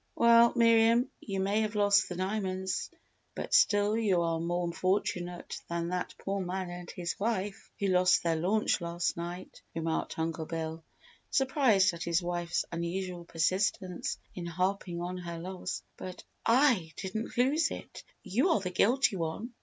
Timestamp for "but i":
15.97-16.93